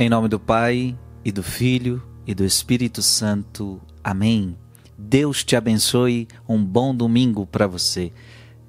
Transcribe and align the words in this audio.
Em 0.00 0.08
nome 0.08 0.28
do 0.28 0.38
Pai, 0.38 0.96
e 1.24 1.32
do 1.32 1.42
Filho, 1.42 2.00
e 2.24 2.32
do 2.32 2.44
Espírito 2.44 3.02
Santo. 3.02 3.80
Amém. 4.02 4.56
Deus 4.96 5.42
te 5.42 5.56
abençoe. 5.56 6.28
Um 6.48 6.64
bom 6.64 6.94
domingo 6.94 7.44
para 7.44 7.66
você. 7.66 8.12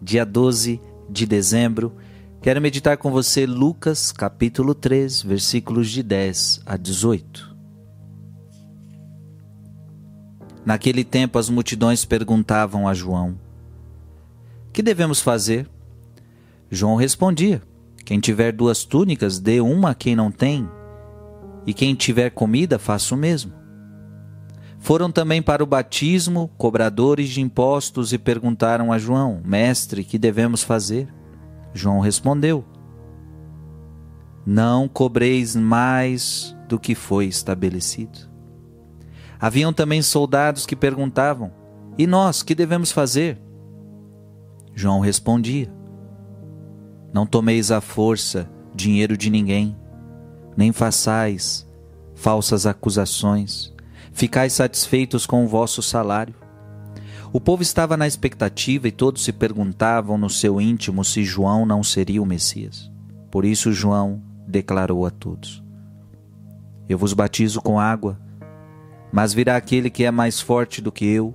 Dia 0.02 0.26
12 0.26 0.82
de 1.08 1.28
dezembro. 1.28 1.94
Quero 2.42 2.60
meditar 2.60 2.98
com 2.98 3.12
você 3.12 3.46
Lucas, 3.46 4.12
capítulo 4.12 4.74
3, 4.74 5.22
versículos 5.22 5.92
de 5.92 6.02
10 6.02 6.62
a 6.66 6.76
18. 6.76 7.56
Naquele 10.66 11.04
tempo, 11.04 11.38
as 11.38 11.48
multidões 11.48 12.06
perguntavam 12.06 12.88
a 12.88 12.94
João: 12.96 13.40
Que 14.74 14.82
devemos 14.82 15.22
fazer? 15.22 15.70
João 16.72 16.96
respondia: 16.96 17.62
Quem 18.04 18.20
tiver 18.20 18.52
duas 18.52 18.84
túnicas, 18.84 19.38
dê 19.38 19.62
uma 19.62 19.92
a 19.92 19.96
quem 19.96 20.16
não 20.16 20.32
tem 20.32 20.68
e 21.70 21.74
quem 21.74 21.94
tiver 21.94 22.32
comida, 22.32 22.80
faça 22.80 23.14
o 23.14 23.18
mesmo. 23.18 23.54
Foram 24.80 25.12
também 25.12 25.40
para 25.40 25.64
o 25.64 25.68
batismo 25.68 26.50
cobradores 26.58 27.30
de 27.30 27.42
impostos 27.42 28.12
e 28.12 28.18
perguntaram 28.18 28.92
a 28.92 28.98
João: 28.98 29.40
Mestre, 29.46 30.04
que 30.04 30.18
devemos 30.18 30.64
fazer? 30.64 31.14
João 31.72 32.00
respondeu: 32.00 32.66
Não 34.44 34.88
cobreis 34.88 35.56
mais 35.56 36.58
do 36.68 36.80
que 36.80 36.96
foi 36.96 37.28
estabelecido. 37.28 38.18
Haviam 39.40 39.72
também 39.72 40.02
soldados 40.02 40.66
que 40.66 40.76
perguntavam: 40.76 41.52
E 42.00 42.08
nós, 42.08 42.42
que 42.42 42.56
devemos 42.56 42.92
fazer? 42.92 43.40
João 44.74 45.02
respondia: 45.02 45.72
Não 47.14 47.28
tomeis 47.28 47.70
à 47.70 47.80
força 47.80 48.50
dinheiro 48.74 49.16
de 49.16 49.30
ninguém 49.30 49.78
nem 50.60 50.74
façais 50.74 51.66
falsas 52.20 52.66
acusações. 52.66 53.74
Ficais 54.12 54.54
satisfeitos 54.54 55.26
com 55.26 55.46
o 55.46 55.48
vosso 55.48 55.82
salário. 55.82 56.36
O 57.32 57.40
povo 57.40 57.62
estava 57.62 57.96
na 57.96 58.08
expectativa 58.08 58.88
e 58.88 58.92
todos 58.92 59.24
se 59.24 59.32
perguntavam 59.32 60.18
no 60.18 60.30
seu 60.30 60.60
íntimo 60.60 61.06
se 61.06 61.24
João 61.24 61.66
não 61.66 61.82
seria 61.82 62.22
o 62.22 62.26
Messias. 62.26 62.92
Por 63.32 63.46
isso 63.46 63.72
João 63.72 64.22
declarou 64.46 65.06
a 65.06 65.10
todos: 65.10 65.64
Eu 66.90 66.98
vos 66.98 67.14
batizo 67.14 67.62
com 67.62 67.80
água, 67.80 68.20
mas 69.14 69.34
virá 69.34 69.56
aquele 69.56 69.90
que 69.90 70.04
é 70.04 70.12
mais 70.12 70.42
forte 70.42 70.82
do 70.82 70.92
que 70.92 71.06
eu. 71.06 71.34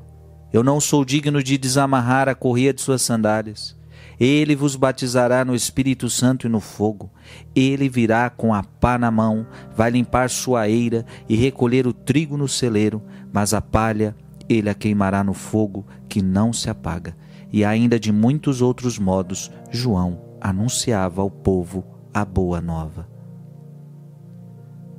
Eu 0.53 0.63
não 0.63 0.81
sou 0.81 1.05
digno 1.05 1.43
de 1.43 1.57
desamarrar 1.57 2.29
a 2.29 2.35
correia 2.35 2.75
de 2.75 2.83
suas 2.83 3.01
sandálias. 3.01 3.75
Ele 4.19 4.55
vos 4.55 4.77
batizará 4.77 5.45
no 5.45 5.55
Espírito 5.55 6.09
Santo 6.09 6.47
e 6.47 6.51
no 6.51 6.61
fogo. 6.61 7.11
Ele 7.55 7.89
virá 7.89 8.31
com 8.31 8.55
a 8.55 8.63
pá 8.63 8.97
na 8.97 9.11
mão, 9.11 9.47
vai 9.75 9.91
limpar 9.91 10.31
sua 10.31 10.69
eira 10.69 11.05
e 11.29 11.37
recolher 11.37 11.87
o 11.87 11.93
trigo 11.93 12.37
no 12.37 12.49
celeiro, 12.49 13.03
mas 13.33 13.53
a 13.53 13.61
palha 13.61 14.15
ele 14.49 14.69
a 14.69 14.75
queimará 14.75 15.25
no 15.25 15.35
fogo 15.35 15.87
que 16.09 16.23
não 16.23 16.53
se 16.53 16.69
apaga. 16.69 17.17
E 17.53 17.65
ainda 17.65 17.99
de 17.99 18.13
muitos 18.13 18.61
outros 18.61 18.99
modos, 18.99 19.51
João 19.71 20.21
anunciava 20.41 21.23
ao 21.23 21.31
povo 21.31 21.85
a 22.13 22.25
boa 22.25 22.61
nova. 22.61 23.09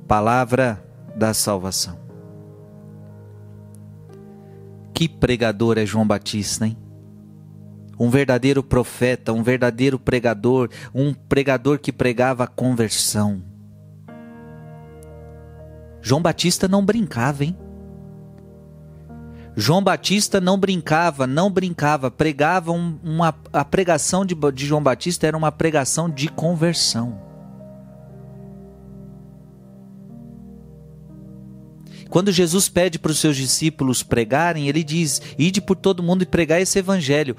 Palavra 0.08 0.82
da 1.16 1.32
salvação. 1.34 1.98
Que 4.94 5.08
pregador 5.08 5.76
é 5.78 5.84
João 5.84 6.06
Batista, 6.06 6.66
hein? 6.66 6.76
Um 7.98 8.10
verdadeiro 8.10 8.62
profeta, 8.62 9.32
um 9.32 9.42
verdadeiro 9.42 9.98
pregador, 9.98 10.68
um 10.94 11.14
pregador 11.14 11.78
que 11.78 11.92
pregava 11.92 12.44
a 12.44 12.46
conversão. 12.46 13.42
João 16.02 16.22
Batista 16.22 16.68
não 16.68 16.84
brincava, 16.84 17.44
hein? 17.44 17.56
João 19.56 19.82
Batista 19.82 20.38
não 20.38 20.58
brincava, 20.58 21.26
não 21.26 21.50
brincava, 21.50 22.10
pregava 22.10 22.70
um, 22.72 22.98
uma, 23.02 23.34
a 23.52 23.64
pregação 23.64 24.24
de, 24.24 24.34
de 24.52 24.66
João 24.66 24.82
Batista 24.82 25.26
era 25.26 25.36
uma 25.36 25.50
pregação 25.50 26.10
de 26.10 26.28
conversão. 26.28 27.26
Quando 32.10 32.30
Jesus 32.30 32.68
pede 32.68 32.98
para 32.98 33.10
os 33.10 33.18
seus 33.18 33.36
discípulos 33.36 34.02
pregarem, 34.02 34.68
ele 34.68 34.84
diz: 34.84 35.20
Ide 35.38 35.60
por 35.60 35.74
todo 35.74 36.02
mundo 36.02 36.22
e 36.22 36.26
pregar 36.26 36.60
esse 36.60 36.78
evangelho 36.78 37.34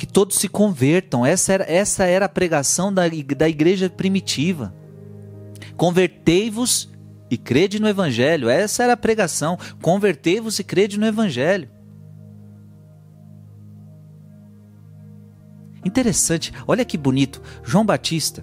que 0.00 0.06
todos 0.06 0.36
se 0.38 0.48
convertam. 0.48 1.26
Essa 1.26 1.52
era, 1.52 1.64
essa 1.70 2.04
era 2.04 2.24
a 2.24 2.28
pregação 2.28 2.90
da, 2.90 3.02
da 3.36 3.46
igreja 3.46 3.90
primitiva. 3.90 4.74
Convertei-vos 5.76 6.90
e 7.30 7.36
crede 7.36 7.78
no 7.78 7.86
Evangelho. 7.86 8.48
Essa 8.48 8.82
era 8.82 8.94
a 8.94 8.96
pregação. 8.96 9.58
Convertei-vos 9.82 10.58
e 10.58 10.64
crede 10.64 10.98
no 10.98 11.04
Evangelho. 11.04 11.68
Interessante, 15.84 16.50
olha 16.66 16.82
que 16.82 16.96
bonito. 16.96 17.42
João 17.62 17.84
Batista 17.84 18.42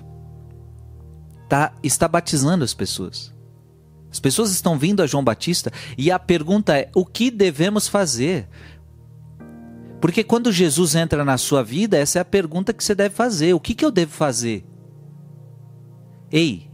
tá, 1.50 1.74
está 1.82 2.08
batizando 2.08 2.64
as 2.64 2.76
pessoas. 2.76 3.34
As 4.12 4.20
pessoas 4.20 4.52
estão 4.52 4.78
vindo 4.78 5.02
a 5.02 5.08
João 5.08 5.24
Batista 5.24 5.72
e 5.98 6.12
a 6.12 6.20
pergunta 6.20 6.78
é: 6.78 6.92
o 6.94 7.04
que 7.04 7.32
devemos 7.32 7.88
fazer? 7.88 8.48
Porque 10.00 10.24
quando 10.24 10.52
Jesus 10.52 10.96
entra 10.96 11.26
na 11.26 11.38
sua 11.38 11.64
vida, 11.64 11.98
essa 11.98 12.20
é 12.20 12.22
a 12.22 12.26
pergunta 12.26 12.74
que 12.74 12.84
você 12.84 12.94
deve 12.94 13.16
fazer: 13.16 13.54
o 13.54 13.60
que, 13.60 13.74
que 13.74 13.84
eu 13.84 13.92
devo 13.92 14.12
fazer? 14.12 14.66
Ei, 16.32 16.70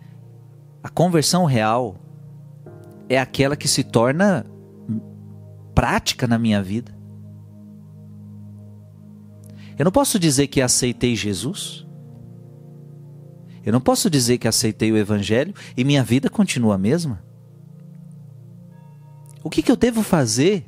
a 0.81 0.89
conversão 0.89 1.45
real 1.45 1.95
é 3.07 3.19
aquela 3.19 3.55
que 3.55 3.67
se 3.67 3.83
torna 3.83 4.45
prática 5.73 6.27
na 6.27 6.37
minha 6.37 6.61
vida. 6.61 6.93
Eu 9.77 9.85
não 9.85 9.91
posso 9.91 10.19
dizer 10.19 10.47
que 10.47 10.61
aceitei 10.61 11.15
Jesus. 11.15 11.85
Eu 13.65 13.71
não 13.71 13.79
posso 13.79 14.09
dizer 14.09 14.37
que 14.37 14.47
aceitei 14.47 14.91
o 14.91 14.97
Evangelho 14.97 15.53
e 15.75 15.83
minha 15.83 16.03
vida 16.03 16.29
continua 16.29 16.75
a 16.75 16.77
mesma. 16.77 17.23
O 19.41 19.49
que, 19.49 19.61
que 19.61 19.71
eu 19.71 19.75
devo 19.75 20.03
fazer 20.03 20.65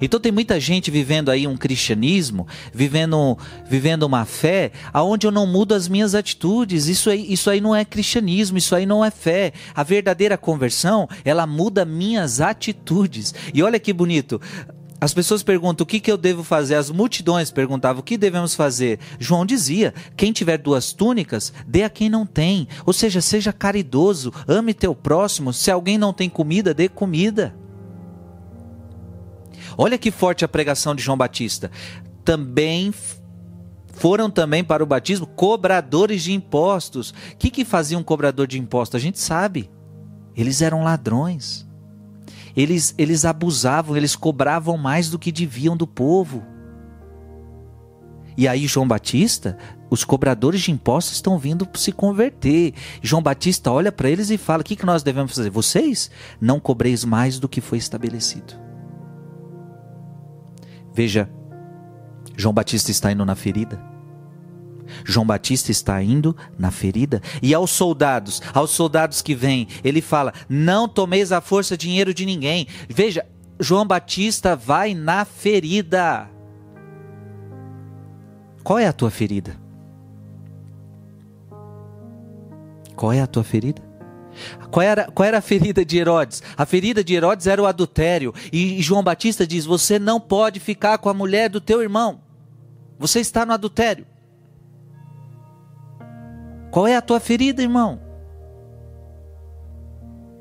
então 0.00 0.20
tem 0.20 0.32
muita 0.32 0.58
gente 0.60 0.90
vivendo 0.90 1.30
aí 1.30 1.46
um 1.46 1.56
cristianismo, 1.56 2.46
vivendo, 2.72 3.36
vivendo 3.68 4.04
uma 4.04 4.24
fé, 4.24 4.72
aonde 4.92 5.26
eu 5.26 5.30
não 5.30 5.46
mudo 5.46 5.74
as 5.74 5.88
minhas 5.88 6.14
atitudes. 6.14 6.86
Isso 6.86 7.10
aí, 7.10 7.32
isso 7.32 7.50
aí 7.50 7.60
não 7.60 7.74
é 7.74 7.84
cristianismo, 7.84 8.58
isso 8.58 8.74
aí 8.74 8.86
não 8.86 9.04
é 9.04 9.10
fé. 9.10 9.52
A 9.74 9.82
verdadeira 9.82 10.36
conversão, 10.36 11.08
ela 11.24 11.46
muda 11.46 11.84
minhas 11.84 12.40
atitudes. 12.40 13.34
E 13.52 13.62
olha 13.62 13.78
que 13.78 13.92
bonito. 13.92 14.40
As 15.00 15.14
pessoas 15.14 15.44
perguntam 15.44 15.84
o 15.84 15.86
que, 15.86 16.00
que 16.00 16.10
eu 16.10 16.16
devo 16.16 16.42
fazer, 16.42 16.74
as 16.74 16.90
multidões 16.90 17.52
perguntavam 17.52 18.00
o 18.00 18.02
que 18.02 18.18
devemos 18.18 18.54
fazer. 18.54 18.98
João 19.18 19.46
dizia: 19.46 19.94
quem 20.16 20.32
tiver 20.32 20.58
duas 20.58 20.92
túnicas, 20.92 21.52
dê 21.66 21.84
a 21.84 21.90
quem 21.90 22.08
não 22.08 22.26
tem. 22.26 22.66
Ou 22.84 22.92
seja, 22.92 23.20
seja 23.20 23.52
caridoso, 23.52 24.32
ame 24.46 24.74
teu 24.74 24.94
próximo. 24.94 25.52
Se 25.52 25.70
alguém 25.70 25.96
não 25.96 26.12
tem 26.12 26.28
comida, 26.28 26.74
dê 26.74 26.88
comida. 26.88 27.54
Olha 29.80 29.96
que 29.96 30.10
forte 30.10 30.44
a 30.44 30.48
pregação 30.48 30.92
de 30.92 31.02
João 31.02 31.16
Batista. 31.16 31.70
Também 32.24 32.92
foram 33.94 34.28
também 34.28 34.64
para 34.64 34.82
o 34.82 34.86
batismo 34.86 35.24
cobradores 35.24 36.24
de 36.24 36.32
impostos. 36.32 37.10
O 37.10 37.36
que, 37.38 37.48
que 37.48 37.64
fazia 37.64 37.96
um 37.96 38.02
cobrador 38.02 38.48
de 38.48 38.58
impostos? 38.58 38.96
A 38.96 39.02
gente 39.02 39.20
sabe. 39.20 39.70
Eles 40.36 40.62
eram 40.62 40.82
ladrões. 40.82 41.64
Eles, 42.56 42.92
eles 42.98 43.24
abusavam, 43.24 43.96
eles 43.96 44.16
cobravam 44.16 44.76
mais 44.76 45.10
do 45.10 45.18
que 45.18 45.30
deviam 45.30 45.76
do 45.76 45.86
povo. 45.86 46.44
E 48.36 48.48
aí, 48.48 48.66
João 48.66 48.86
Batista, 48.86 49.56
os 49.88 50.04
cobradores 50.04 50.60
de 50.60 50.72
impostos 50.72 51.14
estão 51.14 51.38
vindo 51.38 51.68
se 51.74 51.92
converter. 51.92 52.74
João 53.00 53.22
Batista 53.22 53.70
olha 53.70 53.92
para 53.92 54.10
eles 54.10 54.30
e 54.30 54.38
fala: 54.38 54.62
O 54.62 54.64
que, 54.64 54.76
que 54.76 54.86
nós 54.86 55.04
devemos 55.04 55.34
fazer? 55.34 55.50
Vocês 55.50 56.10
não 56.40 56.58
cobreis 56.58 57.04
mais 57.04 57.38
do 57.38 57.48
que 57.48 57.60
foi 57.60 57.78
estabelecido. 57.78 58.67
Veja, 60.98 61.30
João 62.36 62.52
Batista 62.52 62.90
está 62.90 63.12
indo 63.12 63.24
na 63.24 63.36
ferida. 63.36 63.80
João 65.04 65.24
Batista 65.24 65.70
está 65.70 66.02
indo 66.02 66.36
na 66.58 66.72
ferida. 66.72 67.22
E 67.40 67.54
aos 67.54 67.70
soldados, 67.70 68.42
aos 68.52 68.70
soldados 68.70 69.22
que 69.22 69.32
vêm, 69.32 69.68
ele 69.84 70.02
fala: 70.02 70.32
Não 70.48 70.88
tomeis 70.88 71.30
à 71.30 71.40
força 71.40 71.76
dinheiro 71.76 72.12
de 72.12 72.26
ninguém. 72.26 72.66
Veja, 72.88 73.24
João 73.60 73.86
Batista 73.86 74.56
vai 74.56 74.92
na 74.92 75.24
ferida. 75.24 76.28
Qual 78.64 78.80
é 78.80 78.88
a 78.88 78.92
tua 78.92 79.08
ferida? 79.08 79.56
Qual 82.96 83.12
é 83.12 83.20
a 83.20 83.26
tua 83.28 83.44
ferida? 83.44 83.87
Qual 84.70 84.82
era, 84.82 85.10
qual 85.10 85.26
era 85.26 85.38
a 85.38 85.42
ferida 85.42 85.84
de 85.84 85.98
Herodes? 85.98 86.42
A 86.56 86.66
ferida 86.66 87.02
de 87.02 87.14
Herodes 87.14 87.46
era 87.46 87.62
o 87.62 87.66
adultério. 87.66 88.34
E 88.52 88.80
João 88.82 89.02
Batista 89.02 89.46
diz: 89.46 89.64
Você 89.64 89.98
não 89.98 90.20
pode 90.20 90.60
ficar 90.60 90.98
com 90.98 91.08
a 91.08 91.14
mulher 91.14 91.48
do 91.48 91.60
teu 91.60 91.82
irmão. 91.82 92.20
Você 92.98 93.20
está 93.20 93.46
no 93.46 93.52
adultério. 93.52 94.06
Qual 96.70 96.86
é 96.86 96.96
a 96.96 97.02
tua 97.02 97.20
ferida, 97.20 97.62
irmão? 97.62 98.00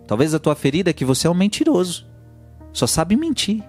Talvez 0.07 0.33
a 0.33 0.39
tua 0.39 0.55
ferida 0.55 0.89
é 0.89 0.93
que 0.93 1.05
você 1.05 1.27
é 1.27 1.29
um 1.29 1.33
mentiroso. 1.33 2.07
Só 2.71 2.87
sabe 2.87 3.15
mentir. 3.15 3.63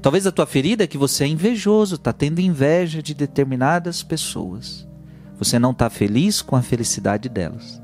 Talvez 0.00 0.26
a 0.26 0.32
tua 0.32 0.46
ferida 0.46 0.84
é 0.84 0.86
que 0.86 0.98
você 0.98 1.24
é 1.24 1.28
invejoso, 1.28 1.94
está 1.96 2.12
tendo 2.12 2.40
inveja 2.40 3.02
de 3.02 3.14
determinadas 3.14 4.02
pessoas. 4.02 4.86
Você 5.38 5.58
não 5.58 5.72
está 5.72 5.90
feliz 5.90 6.40
com 6.42 6.56
a 6.56 6.62
felicidade 6.62 7.28
delas. 7.28 7.82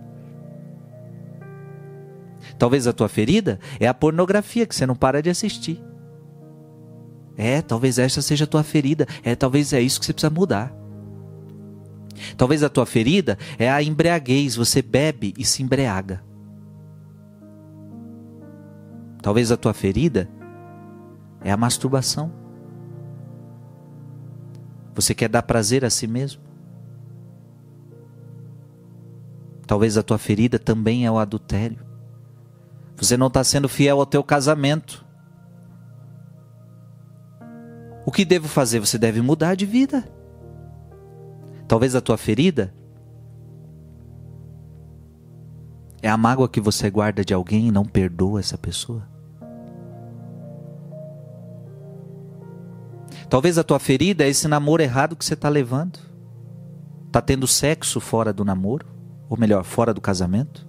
Talvez 2.58 2.86
a 2.86 2.92
tua 2.92 3.08
ferida 3.08 3.58
é 3.78 3.86
a 3.86 3.94
pornografia 3.94 4.66
que 4.66 4.74
você 4.74 4.86
não 4.86 4.96
para 4.96 5.22
de 5.22 5.30
assistir. 5.30 5.82
É, 7.36 7.62
talvez 7.62 7.98
essa 7.98 8.20
seja 8.20 8.44
a 8.44 8.48
tua 8.48 8.64
ferida. 8.64 9.06
É, 9.22 9.36
talvez 9.36 9.72
é 9.72 9.80
isso 9.80 10.00
que 10.00 10.06
você 10.06 10.12
precisa 10.12 10.30
mudar. 10.30 10.74
Talvez 12.36 12.64
a 12.64 12.68
tua 12.68 12.84
ferida 12.84 13.38
é 13.58 13.70
a 13.70 13.80
embriaguez, 13.80 14.56
você 14.56 14.82
bebe 14.82 15.32
e 15.38 15.44
se 15.44 15.62
embriaga. 15.62 16.22
Talvez 19.22 19.52
a 19.52 19.56
tua 19.56 19.72
ferida 19.72 20.28
é 21.42 21.52
a 21.52 21.56
masturbação. 21.56 22.32
Você 24.94 25.14
quer 25.14 25.28
dar 25.28 25.42
prazer 25.42 25.84
a 25.84 25.90
si 25.90 26.08
mesmo? 26.08 26.47
Talvez 29.68 29.98
a 29.98 30.02
tua 30.02 30.16
ferida 30.16 30.58
também 30.58 31.04
é 31.04 31.10
o 31.10 31.18
adultério. 31.18 31.78
Você 32.96 33.18
não 33.18 33.26
está 33.26 33.44
sendo 33.44 33.68
fiel 33.68 34.00
ao 34.00 34.06
teu 34.06 34.24
casamento. 34.24 35.04
O 38.06 38.10
que 38.10 38.24
devo 38.24 38.48
fazer? 38.48 38.80
Você 38.80 38.96
deve 38.96 39.20
mudar 39.20 39.54
de 39.54 39.66
vida. 39.66 40.10
Talvez 41.68 41.94
a 41.94 42.00
tua 42.00 42.16
ferida 42.16 42.72
é 46.00 46.08
a 46.08 46.16
mágoa 46.16 46.48
que 46.48 46.62
você 46.62 46.88
guarda 46.88 47.22
de 47.22 47.34
alguém 47.34 47.68
e 47.68 47.70
não 47.70 47.84
perdoa 47.84 48.40
essa 48.40 48.56
pessoa. 48.56 49.06
Talvez 53.28 53.58
a 53.58 53.62
tua 53.62 53.78
ferida 53.78 54.24
é 54.24 54.30
esse 54.30 54.48
namoro 54.48 54.82
errado 54.82 55.14
que 55.14 55.26
você 55.26 55.34
está 55.34 55.50
levando. 55.50 55.98
Está 57.06 57.20
tendo 57.20 57.46
sexo 57.46 58.00
fora 58.00 58.32
do 58.32 58.46
namoro, 58.46 58.96
ou 59.28 59.38
melhor, 59.38 59.64
fora 59.64 59.92
do 59.92 60.00
casamento. 60.00 60.66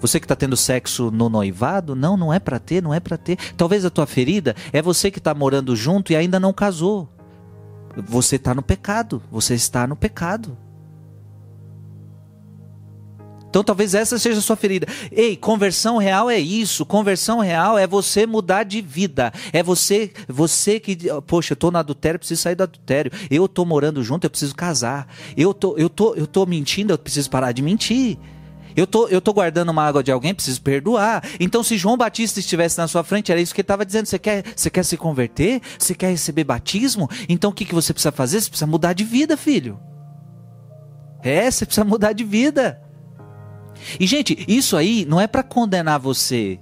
Você 0.00 0.20
que 0.20 0.26
está 0.26 0.36
tendo 0.36 0.56
sexo 0.56 1.10
no 1.10 1.28
noivado, 1.28 1.96
não, 1.96 2.16
não 2.16 2.32
é 2.32 2.38
para 2.38 2.58
ter, 2.58 2.82
não 2.82 2.92
é 2.92 3.00
para 3.00 3.16
ter. 3.16 3.36
Talvez 3.56 3.84
a 3.84 3.90
tua 3.90 4.06
ferida 4.06 4.54
é 4.72 4.82
você 4.82 5.10
que 5.10 5.18
está 5.18 5.34
morando 5.34 5.74
junto 5.74 6.12
e 6.12 6.16
ainda 6.16 6.38
não 6.38 6.52
casou 6.52 7.08
você 8.02 8.36
está 8.36 8.54
no 8.54 8.62
pecado. 8.62 9.22
Você 9.30 9.54
está 9.54 9.86
no 9.86 9.96
pecado. 9.96 10.56
Então 13.56 13.64
talvez 13.64 13.94
essa 13.94 14.18
seja 14.18 14.38
a 14.38 14.42
sua 14.42 14.54
ferida. 14.54 14.86
Ei, 15.10 15.34
conversão 15.34 15.96
real 15.96 16.28
é 16.28 16.38
isso. 16.38 16.84
Conversão 16.84 17.38
real 17.38 17.78
é 17.78 17.86
você 17.86 18.26
mudar 18.26 18.64
de 18.64 18.82
vida. 18.82 19.32
É 19.50 19.62
você, 19.62 20.12
você 20.28 20.78
que, 20.78 20.94
poxa, 21.26 21.54
eu 21.54 21.56
tô 21.56 21.70
no 21.70 21.78
adultério, 21.78 22.18
preciso 22.18 22.42
sair 22.42 22.54
do 22.54 22.64
adultério. 22.64 23.10
Eu 23.30 23.48
tô 23.48 23.64
morando 23.64 24.04
junto, 24.04 24.24
eu 24.24 24.30
preciso 24.30 24.54
casar. 24.54 25.08
Eu 25.34 25.54
tô, 25.54 25.74
eu 25.78 25.88
tô, 25.88 26.14
eu 26.14 26.26
tô 26.26 26.44
mentindo, 26.44 26.92
eu 26.92 26.98
preciso 26.98 27.30
parar 27.30 27.52
de 27.52 27.62
mentir. 27.62 28.18
Eu 28.76 28.86
tô, 28.86 29.08
eu 29.08 29.22
tô 29.22 29.32
guardando 29.32 29.70
uma 29.70 29.84
água 29.84 30.04
de 30.04 30.12
alguém, 30.12 30.34
preciso 30.34 30.60
perdoar. 30.60 31.24
Então, 31.40 31.62
se 31.62 31.78
João 31.78 31.96
Batista 31.96 32.38
estivesse 32.38 32.76
na 32.76 32.86
sua 32.86 33.02
frente, 33.02 33.32
era 33.32 33.40
isso 33.40 33.54
que 33.54 33.62
ele 33.62 33.64
estava 33.64 33.86
dizendo. 33.86 34.04
Você 34.04 34.18
quer, 34.18 34.44
você 34.54 34.68
quer 34.68 34.82
se 34.82 34.98
converter? 34.98 35.62
Você 35.78 35.94
quer 35.94 36.10
receber 36.10 36.44
batismo? 36.44 37.08
Então, 37.26 37.52
o 37.52 37.54
que, 37.54 37.64
que 37.64 37.74
você 37.74 37.94
precisa 37.94 38.12
fazer? 38.12 38.38
Você 38.38 38.50
precisa 38.50 38.66
mudar 38.66 38.92
de 38.92 39.02
vida, 39.02 39.34
filho. 39.34 39.80
É, 41.22 41.50
você 41.50 41.64
precisa 41.64 41.86
mudar 41.86 42.12
de 42.12 42.22
vida. 42.22 42.82
E, 43.98 44.06
gente, 44.06 44.44
isso 44.48 44.76
aí 44.76 45.04
não 45.04 45.20
é 45.20 45.26
para 45.26 45.42
condenar 45.42 45.98
você. 45.98 46.58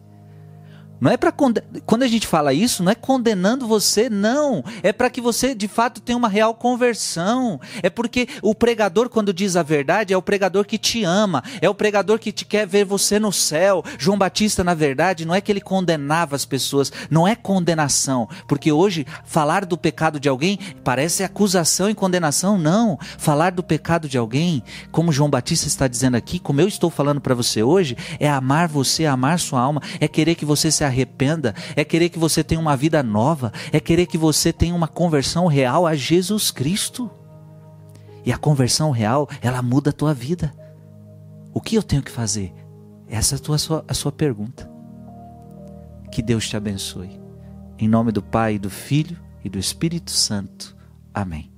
Não 1.04 1.10
é 1.10 1.18
para 1.18 1.30
quando 1.30 2.02
a 2.02 2.06
gente 2.06 2.26
fala 2.26 2.54
isso, 2.54 2.82
não 2.82 2.90
é 2.90 2.94
condenando 2.94 3.68
você, 3.68 4.08
não. 4.08 4.64
É 4.82 4.90
para 4.90 5.10
que 5.10 5.20
você 5.20 5.54
de 5.54 5.68
fato 5.68 6.00
tenha 6.00 6.16
uma 6.16 6.30
real 6.30 6.54
conversão. 6.54 7.60
É 7.82 7.90
porque 7.90 8.26
o 8.40 8.54
pregador 8.54 9.10
quando 9.10 9.30
diz 9.30 9.54
a 9.54 9.62
verdade 9.62 10.14
é 10.14 10.16
o 10.16 10.22
pregador 10.22 10.64
que 10.64 10.78
te 10.78 11.04
ama, 11.04 11.44
é 11.60 11.68
o 11.68 11.74
pregador 11.74 12.18
que 12.18 12.32
te 12.32 12.46
quer 12.46 12.66
ver 12.66 12.86
você 12.86 13.18
no 13.18 13.30
céu. 13.30 13.84
João 13.98 14.16
Batista, 14.16 14.64
na 14.64 14.72
verdade, 14.72 15.26
não 15.26 15.34
é 15.34 15.42
que 15.42 15.52
ele 15.52 15.60
condenava 15.60 16.34
as 16.34 16.46
pessoas, 16.46 16.90
não 17.10 17.28
é 17.28 17.34
condenação, 17.34 18.26
porque 18.48 18.72
hoje 18.72 19.06
falar 19.26 19.66
do 19.66 19.76
pecado 19.76 20.18
de 20.18 20.30
alguém 20.30 20.58
parece 20.82 21.22
acusação 21.22 21.90
e 21.90 21.94
condenação, 21.94 22.56
não. 22.56 22.98
Falar 23.18 23.52
do 23.52 23.62
pecado 23.62 24.08
de 24.08 24.16
alguém, 24.16 24.62
como 24.90 25.12
João 25.12 25.28
Batista 25.28 25.68
está 25.68 25.86
dizendo 25.86 26.16
aqui, 26.16 26.38
como 26.38 26.62
eu 26.62 26.66
estou 26.66 26.88
falando 26.88 27.20
para 27.20 27.34
você 27.34 27.62
hoje, 27.62 27.94
é 28.18 28.26
amar 28.26 28.68
você, 28.68 29.04
amar 29.04 29.38
sua 29.38 29.60
alma, 29.60 29.82
é 30.00 30.08
querer 30.08 30.34
que 30.34 30.46
você 30.46 30.70
se 30.70 30.82
arrependa, 30.82 30.93
é 31.76 31.84
querer 31.84 32.08
que 32.08 32.18
você 32.18 32.44
tenha 32.44 32.60
uma 32.60 32.76
vida 32.76 33.02
nova, 33.02 33.52
é 33.72 33.80
querer 33.80 34.06
que 34.06 34.18
você 34.18 34.52
tenha 34.52 34.74
uma 34.74 34.88
conversão 34.88 35.46
real 35.46 35.86
a 35.86 35.94
Jesus 35.94 36.50
Cristo. 36.50 37.10
E 38.24 38.32
a 38.32 38.38
conversão 38.38 38.90
real, 38.90 39.28
ela 39.42 39.60
muda 39.60 39.90
a 39.90 39.92
tua 39.92 40.14
vida. 40.14 40.54
O 41.52 41.60
que 41.60 41.76
eu 41.76 41.82
tenho 41.82 42.02
que 42.02 42.10
fazer? 42.10 42.52
Essa 43.08 43.34
é 43.34 43.38
a, 43.38 43.40
tua, 43.40 43.84
a 43.86 43.94
sua 43.94 44.12
pergunta. 44.12 44.70
Que 46.10 46.22
Deus 46.22 46.48
te 46.48 46.56
abençoe. 46.56 47.20
Em 47.78 47.88
nome 47.88 48.12
do 48.12 48.22
Pai, 48.22 48.58
do 48.58 48.70
Filho 48.70 49.18
e 49.44 49.48
do 49.48 49.58
Espírito 49.58 50.10
Santo. 50.10 50.76
Amém. 51.12 51.53